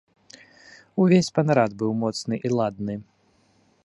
Увесь 1.03 1.29
панарад 1.35 1.71
быў 1.81 1.91
моцны 2.05 2.35
і 2.49 2.53
ладны. 2.61 2.95